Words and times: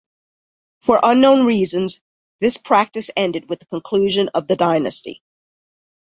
For 0.79 0.99
unknown 1.03 1.45
reasons, 1.45 2.01
this 2.39 2.57
practice 2.57 3.11
ended 3.15 3.47
with 3.51 3.59
the 3.59 3.67
conclusion 3.67 4.29
of 4.29 4.47
the 4.47 4.55
dynasty. 4.55 5.21